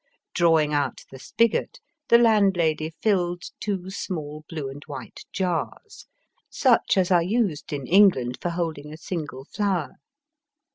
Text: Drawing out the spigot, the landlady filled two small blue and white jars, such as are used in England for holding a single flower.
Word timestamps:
Drawing 0.33 0.73
out 0.73 1.01
the 1.11 1.19
spigot, 1.19 1.79
the 2.09 2.17
landlady 2.17 2.89
filled 2.89 3.43
two 3.59 3.91
small 3.91 4.43
blue 4.49 4.67
and 4.67 4.81
white 4.87 5.25
jars, 5.31 6.07
such 6.49 6.97
as 6.97 7.11
are 7.11 7.21
used 7.21 7.71
in 7.71 7.85
England 7.85 8.39
for 8.41 8.49
holding 8.49 8.91
a 8.91 8.97
single 8.97 9.45
flower. 9.45 9.97